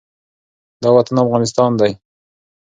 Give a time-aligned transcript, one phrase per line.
[0.81, 1.91] دا وطن افغانستان دی،